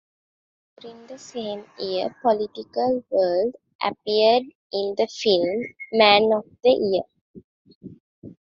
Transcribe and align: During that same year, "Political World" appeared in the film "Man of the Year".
During 0.79 1.05
that 1.05 1.19
same 1.19 1.63
year, 1.77 2.09
"Political 2.23 3.03
World" 3.11 3.53
appeared 3.83 4.45
in 4.73 4.95
the 4.97 5.05
film 5.05 5.75
"Man 5.91 6.23
of 6.35 6.43
the 6.63 6.71
Year". 8.23 8.33